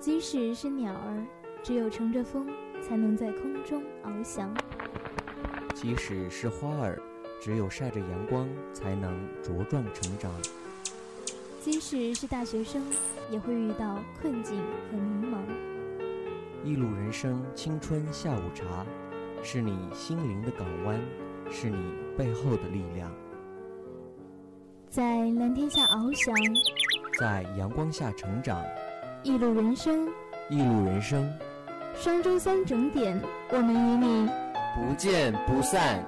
[0.00, 1.26] 即使是鸟儿，
[1.62, 2.46] 只有乘着风，
[2.80, 4.48] 才能在空中翱翔；
[5.74, 6.98] 即使是花儿，
[7.38, 10.30] 只有晒着阳光，才能茁壮成长；
[11.60, 12.82] 即使是大学生，
[13.30, 14.56] 也会遇到困境
[14.90, 15.36] 和迷茫。
[16.64, 18.86] 一路人生，青春下午茶，
[19.42, 20.98] 是你心灵的港湾，
[21.50, 21.76] 是你
[22.16, 23.12] 背后的力量。
[24.88, 26.34] 在蓝天下翱翔，
[27.18, 28.64] 在阳光下成长。
[29.22, 30.08] 一路人生，
[30.48, 31.30] 一路人生。
[31.94, 34.26] 双周三整点，我们与你
[34.74, 36.02] 不见不散。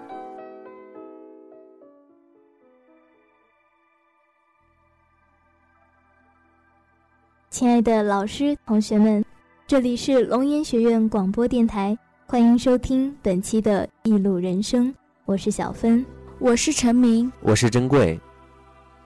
[7.51, 9.23] 亲爱的老师、同学们，
[9.67, 14.89] 这里是龙岩学院广播电台，欢迎收听本期的《一路人生》，
[15.27, 16.03] 我是小芬，
[16.39, 18.19] 我是陈明，我是珍贵。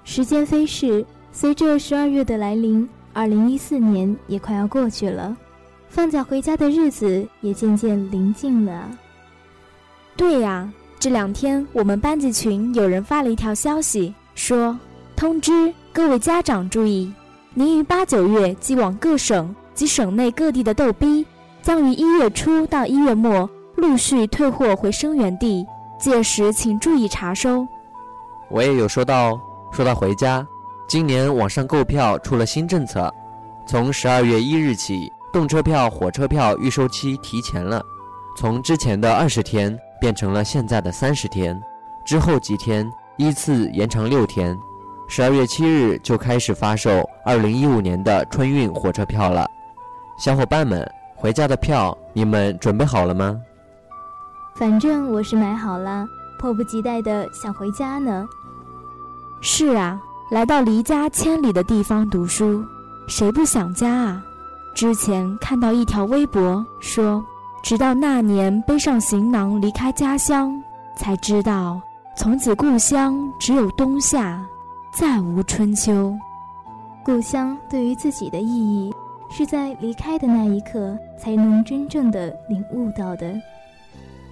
[0.05, 2.89] 时间飞逝，随着十二月的来临。
[3.17, 5.35] 二零一四年也快要过去了，
[5.89, 8.91] 放假回家的日子也渐渐临近了。
[10.19, 14.79] 对呀，这两天我们班级群有人发了一条消息，说
[15.17, 17.11] 通知各位家长注意，
[17.55, 21.25] 您于八九月寄往各省及省内各地的逗逼，
[21.63, 25.67] 将于一月初到一月末陆续退货回生源地，
[25.99, 27.67] 届时请注意查收。
[28.51, 29.41] 我也有收到，
[29.73, 30.47] 说到回家。
[30.89, 33.13] 今年网上购票出了新政策，
[33.67, 37.85] 从十二月一日起，动车票、火车票预售期提前了，
[38.37, 41.61] 从之前的二十天变成了现在的三十天，
[42.05, 44.57] 之后几天依次延长六天，
[45.09, 49.45] 十二月七日就开始发售二零一五年的春运火车票了。
[50.17, 53.37] 小伙伴们，回家的票你们准备好了吗？
[54.55, 56.07] 反正我是买好了，
[56.39, 58.25] 迫不及待的想回家呢。
[59.41, 60.01] 是啊。
[60.29, 62.65] 来到离家千里的地方读书，
[63.07, 64.25] 谁不想家啊？
[64.75, 67.25] 之前看到一条微博说，
[67.63, 70.61] 直到那年背上行囊离开家乡，
[70.97, 71.81] 才知道
[72.17, 74.45] 从此故乡只有冬夏，
[74.93, 76.13] 再无春秋。
[77.05, 78.93] 故乡对于自己的意义，
[79.31, 83.33] 是在离开的那一刻才能真正的领悟到的。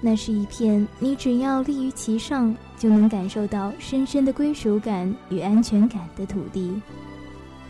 [0.00, 6.81] 那是一片你只要立于其上就能感受到深深的归属感与安全感的土地，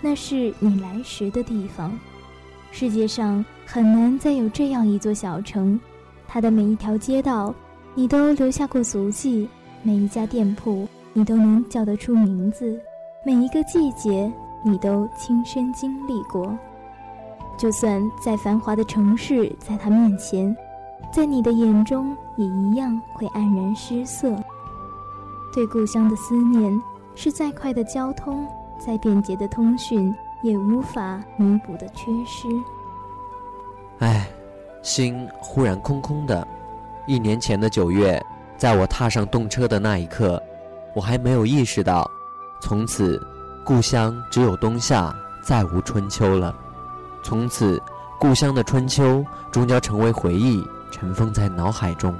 [0.00, 1.96] 那是你来时的地方。
[2.72, 5.78] 世界上很难再有这样一座小城，
[6.26, 7.54] 它的每一条街道
[7.94, 9.48] 你都留下过足迹，
[9.84, 12.76] 每一家店铺你都能叫得出名字，
[13.24, 14.32] 每一个季节
[14.64, 16.58] 你都亲身经历过。
[17.56, 20.56] 就算再繁华的城市，在它面前。
[21.12, 24.34] 在你的眼中，也一样会黯然失色。
[25.52, 26.82] 对故乡的思念，
[27.14, 28.46] 是再快的交通、
[28.78, 32.48] 再便捷的通讯，也无法弥补的缺失。
[34.00, 34.28] 唉，
[34.82, 36.46] 心忽然空空的。
[37.06, 38.20] 一年前的九月，
[38.56, 40.42] 在我踏上动车的那一刻，
[40.94, 42.10] 我还没有意识到，
[42.60, 43.24] 从此
[43.64, 46.52] 故乡只有冬夏，再无春秋了。
[47.22, 47.80] 从此，
[48.18, 50.66] 故乡的春秋终将成为回忆。
[50.94, 52.14] 尘封在脑海中，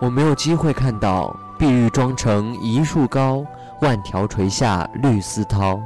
[0.00, 3.46] 我没有机会看到碧玉妆成一树高，
[3.80, 5.80] 万条垂下绿丝绦。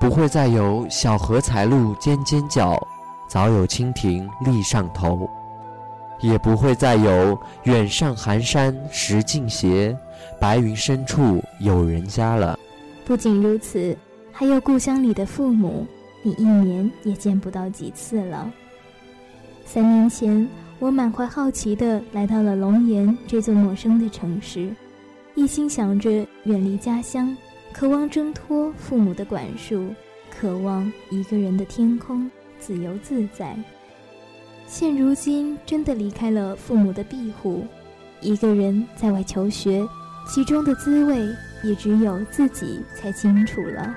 [0.00, 2.80] 不会再有小荷才露尖尖角，
[3.28, 5.28] 早有蜻蜓立上头。
[6.20, 9.94] 也不会再有远上寒山石径斜，
[10.40, 12.58] 白云深处有人家了。
[13.04, 13.94] 不仅如此，
[14.32, 15.86] 还有故乡里的父母，
[16.22, 18.50] 你一年也见不到几次了。
[19.66, 20.48] 三年前。
[20.78, 24.70] 我满怀好奇地来到了龙岩这座陌生的城市，
[25.34, 26.10] 一心想着
[26.44, 27.34] 远离家乡，
[27.72, 29.88] 渴望挣脱父母的管束，
[30.30, 33.56] 渴望一个人的天空自由自在。
[34.66, 37.64] 现如今真的离开了父母的庇护，
[38.20, 39.82] 一个人在外求学，
[40.28, 41.26] 其中的滋味
[41.64, 43.96] 也只有自己才清楚了。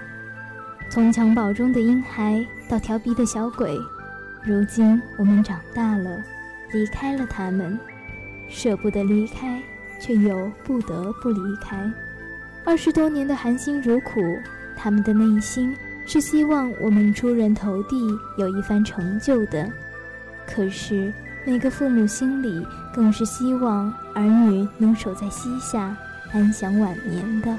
[0.89, 3.77] 从襁褓中的婴孩到调皮的小鬼，
[4.45, 6.23] 如今我们长大了。
[6.71, 7.77] 离开了他们，
[8.47, 9.61] 舍不得离开，
[9.99, 11.91] 却又不得不离开。
[12.65, 14.21] 二十多年的含辛茹苦，
[14.75, 15.75] 他们的内心
[16.05, 17.95] 是希望我们出人头地，
[18.37, 19.69] 有一番成就的。
[20.45, 21.11] 可是
[21.45, 25.95] 每个父母心里更是希望儿女能守在膝下，
[26.31, 27.55] 安享晚年的。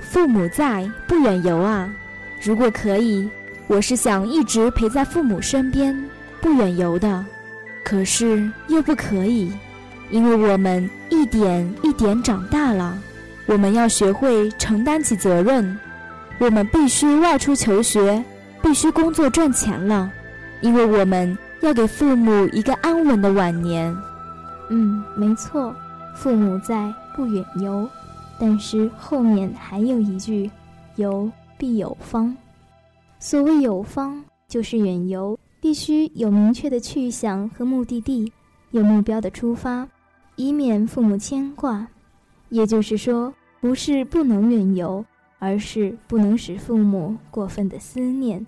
[0.00, 1.90] 父母在，不远游啊！
[2.42, 3.30] 如果可以，
[3.68, 5.96] 我是想一直陪在父母身边，
[6.40, 7.24] 不远游的。
[7.84, 9.52] 可是又不可以，
[10.10, 12.96] 因为我们一点一点长大了，
[13.46, 15.78] 我们要学会承担起责任，
[16.38, 18.24] 我们必须外出求学，
[18.62, 20.10] 必须工作赚钱了，
[20.60, 23.94] 因为我们要给父母一个安稳的晚年。
[24.70, 25.74] 嗯，没错，
[26.14, 27.88] 父母在，不远游。
[28.38, 30.50] 但是后面还有一句
[30.96, 32.34] ：“游必有方。”
[33.20, 38.32] 所谓有方，就是远游必须有明确的去向和目的地，
[38.72, 39.86] 有目标的出发，
[40.34, 41.86] 以免父母牵挂。
[42.48, 45.04] 也就是说，不是不能远游，
[45.38, 48.44] 而是不能使父母过分的思念，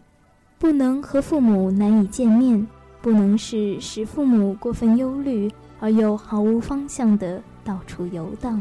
[0.59, 2.67] 不能和父母难以见面，
[3.01, 8.61] 不能是使父母过分忧虑而又毫无方向的到处游荡。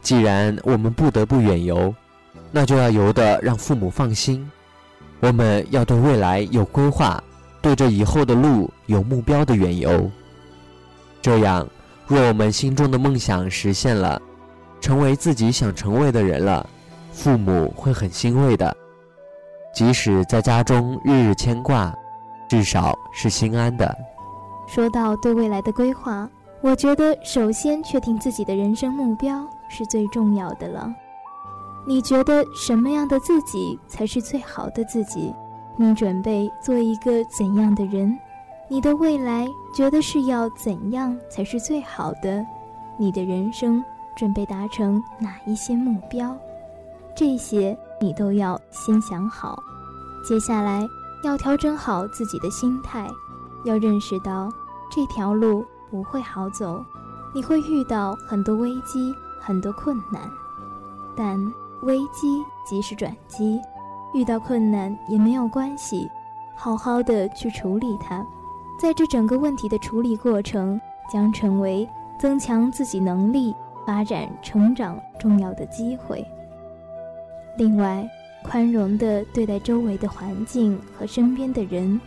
[0.00, 1.94] 既然我们不得不远游，
[2.50, 4.50] 那就要游的让父母放心。
[5.20, 7.22] 我们要对未来有规划，
[7.64, 10.10] 对着以后的路有目标的远游。
[11.22, 11.66] 这样，
[12.06, 14.20] 若我们心中的梦想实现了，
[14.82, 16.68] 成为自己想成为的人了，
[17.10, 18.76] 父母会很欣慰的。
[19.74, 21.90] 即使在家中日日牵挂，
[22.50, 23.96] 至少是心安的。
[24.68, 26.28] 说到对未来的规划，
[26.60, 29.42] 我觉得首先确定自己的人生目标。
[29.70, 30.94] 是最重要的了。
[31.86, 35.34] 你觉得什么样的自己才是最好的自己？
[35.76, 38.18] 你准备做一个怎样的人？
[38.68, 42.44] 你的未来觉得是要怎样才是最好的？
[42.96, 43.84] 你的人生
[44.16, 46.36] 准备达成哪一些目标？
[47.16, 49.58] 这些你都要先想好。
[50.26, 50.86] 接下来
[51.22, 53.08] 要调整好自己的心态，
[53.64, 54.48] 要认识到
[54.90, 56.84] 这条路不会好走，
[57.34, 59.14] 你会遇到很多危机。
[59.46, 60.22] 很多困难，
[61.14, 61.38] 但
[61.82, 63.60] 危机即是转机，
[64.14, 66.08] 遇到困难也没有关系，
[66.54, 68.24] 好好的去处理它，
[68.78, 70.80] 在这整个问题的处理过程
[71.12, 71.86] 将成为
[72.18, 76.24] 增强自己能力、发展成长重要的机会。
[77.58, 78.08] 另外，
[78.44, 82.00] 宽容的对待周围的环境和身边的人，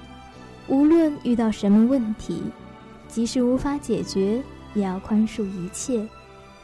[0.68, 2.42] 无论遇到什么问题，
[3.08, 4.42] 即使无法解决，
[4.74, 6.08] 也要宽恕一切。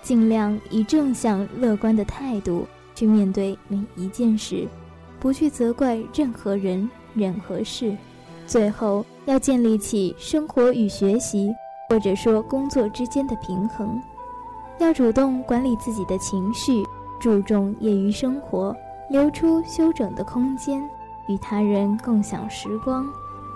[0.02, 4.68] 尽量以正向乐观的态度去面对每一件事，
[5.24, 7.96] 不去责怪任何人、任何事。
[8.46, 11.50] 最后，要建立起生活与学习，
[11.88, 13.98] 或者说工作之间的平衡。
[14.80, 16.84] 要主动管理自己的情绪，
[17.22, 18.76] 注重业余生活，
[19.10, 20.84] 留出休整的空间，
[21.30, 23.08] 与他人共享时光，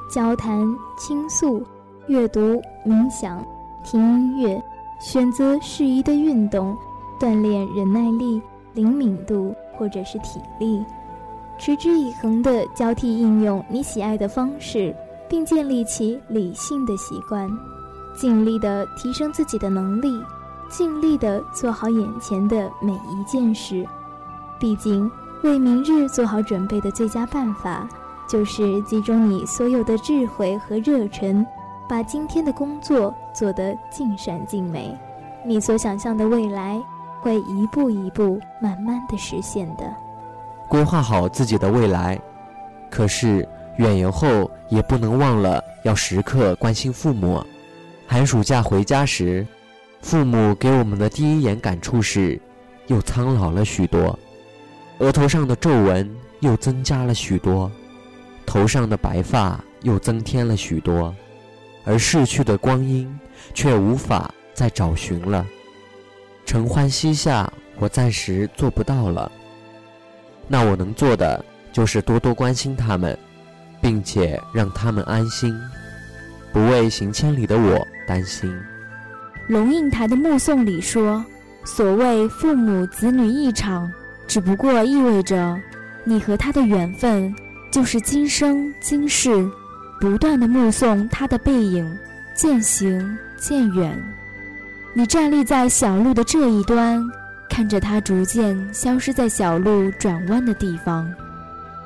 [0.09, 0.65] 交谈、
[0.97, 1.61] 倾诉、
[2.07, 3.45] 阅读、冥想、
[3.83, 4.63] 听音乐。
[5.01, 6.75] 选择适宜的运动，
[7.19, 8.41] 锻炼忍耐力、
[8.73, 10.81] 灵敏度或者是体力，
[11.57, 14.95] 持之以恒地交替应用你喜爱的方式，
[15.27, 17.49] 并建立起理性的习惯，
[18.15, 20.21] 尽力地提升自己的能力，
[20.69, 23.85] 尽力地做好眼前的每一件事。
[24.59, 25.09] 毕竟，
[25.43, 27.87] 为明日做好准备的最佳办法，
[28.27, 31.45] 就是集中你所有的智慧和热忱。
[31.89, 34.93] 把今天的工作做得尽善尽美，
[35.45, 36.77] 你所想象的未来
[37.21, 39.95] 会一步一步慢慢的实现的。
[40.69, 42.19] 规划好自己的未来，
[42.89, 43.47] 可是
[43.77, 47.43] 远游后也不能忘了要时刻关心父母。
[48.05, 49.45] 寒暑假回家时，
[50.01, 52.39] 父母给我们的第一眼感触是，
[52.87, 54.17] 又苍老了许多，
[54.99, 56.09] 额头上的皱纹
[56.41, 57.71] 又增加了许多，
[58.45, 61.13] 头上的白发又增添了许多。
[61.85, 63.09] 而逝去的光阴，
[63.53, 65.45] 却无法再找寻了。
[66.45, 69.31] 承欢膝下，我暂时做不到了。
[70.47, 73.17] 那我能做的，就是多多关心他们，
[73.81, 75.53] 并且让他们安心，
[76.53, 78.53] 不为行千里的我担心。
[79.47, 81.23] 龙应台的目送里说
[81.65, 83.91] ：“所谓父母子女一场，
[84.27, 85.57] 只不过意味着，
[86.03, 87.33] 你和他的缘分，
[87.71, 89.49] 就是今生今世。”
[89.99, 91.97] 不断的目送他的背影
[92.35, 93.99] 渐行渐远，
[94.93, 97.03] 你站立在小路的这一端，
[97.57, 101.11] 看着他逐渐消失在小路转弯的地方，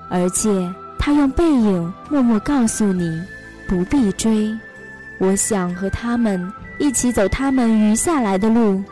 [0.10, 3.24] 而且他用背影默默告诉你
[3.70, 4.54] 不必追。
[5.18, 8.84] 我想和他们一起走他们余下来的路，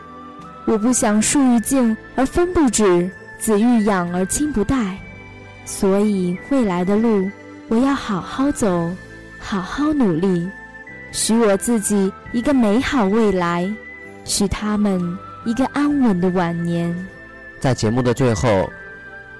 [0.64, 4.96] 我不想树欲静而风不止，子欲养而亲不待，
[5.66, 7.30] 所以未来的路
[7.68, 8.90] 我要好好走。
[9.38, 10.48] 好好努力，
[11.12, 13.70] 许我自己一个美好未来，
[14.24, 14.98] 许他们
[15.44, 16.94] 一个安稳的晚年。
[17.60, 18.68] 在节目的最后，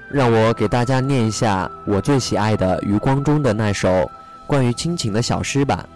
[0.09, 4.09] 让我给大家念一下我最喜爱的余光中的那首
[4.47, 5.87] 关于亲情的小诗吧。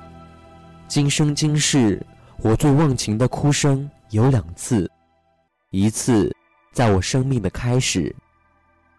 [0.87, 2.01] 今生今世，
[2.37, 4.89] 我最忘情的哭声有两次，
[5.71, 6.33] 一次
[6.71, 8.15] 在我生命的开始，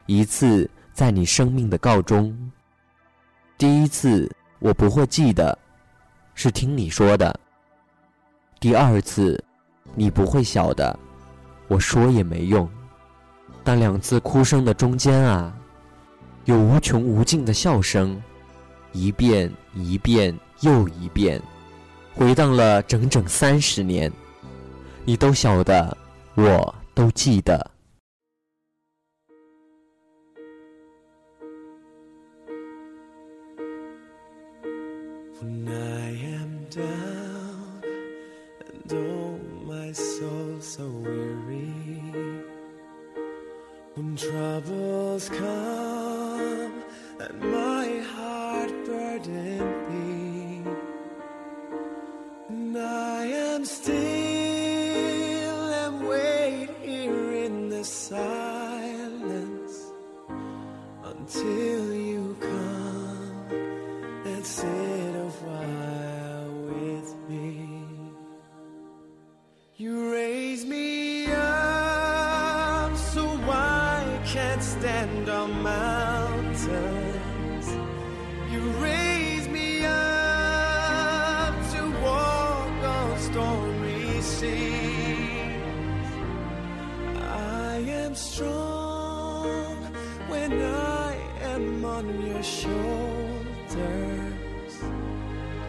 [0.06, 2.36] 一次在你生命的告终。
[3.58, 4.30] 第一次。
[4.58, 5.56] 我不会记得，
[6.34, 7.38] 是听你说的。
[8.58, 9.38] 第二次，
[9.94, 10.98] 你不会晓得，
[11.68, 12.68] 我说也没用。
[13.64, 15.52] 但两次哭声的中间啊，
[16.44, 18.20] 有无穷无尽的笑声，
[18.92, 21.40] 一遍一遍又一遍，
[22.14, 24.12] 回荡了整整三十年。
[25.04, 25.96] 你都晓得，
[26.34, 27.75] 我都记得。
[52.78, 53.94] I am still
[55.84, 59.74] and wait here in the silence
[61.04, 61.75] until
[92.46, 92.76] shoulders.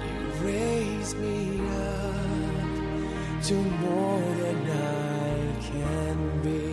[0.03, 6.67] You raise me up to more than I can be.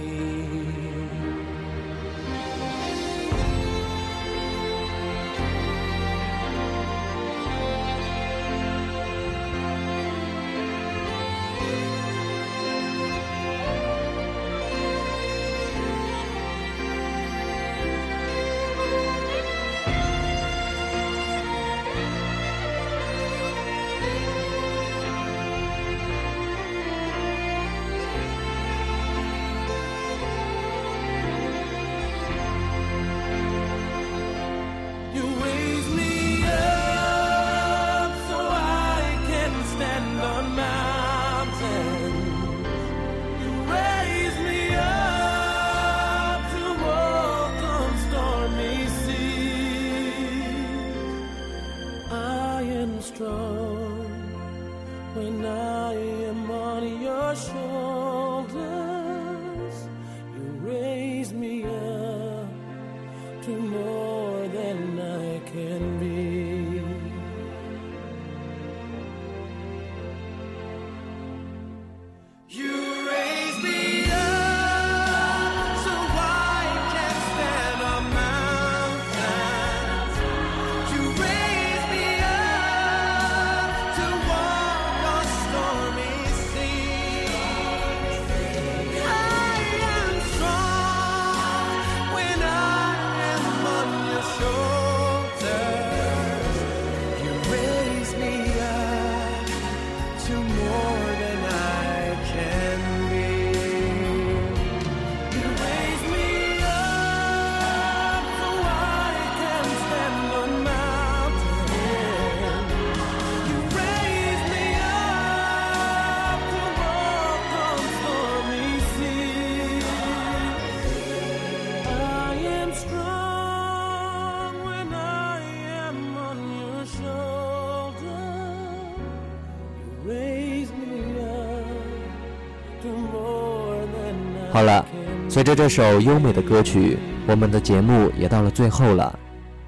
[134.54, 134.87] 好了，
[135.28, 136.96] 随着这首优美的歌曲，
[137.26, 139.18] 我们的节目也到了最后了。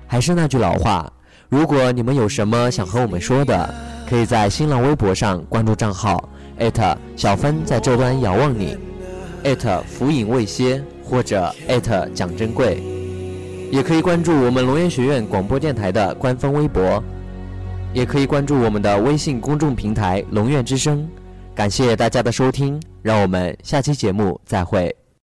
[0.07, 1.13] 还是那句老话，
[1.49, 3.75] 如果你们有什么想和我们说的，
[4.09, 6.29] 可以在新浪微博上关注账号
[7.17, 8.79] 小芬在这端遥望你，
[9.89, 11.53] 浮影未歇或者
[12.15, 12.81] 蒋珍贵，
[13.73, 17.03] 也可以关注我们龙岩学院广播电台的官方微博，
[17.93, 21.05] 也可以关注我们的微信公众平台“龙院之声”。
[21.57, 24.93] 感谢大家的收听，让我们下期节目再会。